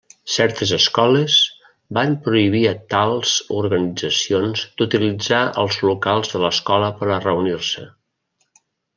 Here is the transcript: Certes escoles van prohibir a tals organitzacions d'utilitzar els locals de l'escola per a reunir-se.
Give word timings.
Certes 0.33 0.69
escoles 0.75 1.33
van 1.97 2.15
prohibir 2.27 2.61
a 2.69 2.71
tals 2.93 3.33
organitzacions 3.57 4.63
d'utilitzar 4.79 5.43
els 5.65 5.77
locals 5.89 6.33
de 6.35 6.41
l'escola 6.45 6.89
per 7.03 7.11
a 7.17 7.19
reunir-se. 7.27 7.85